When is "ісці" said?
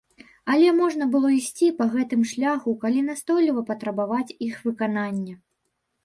1.39-1.67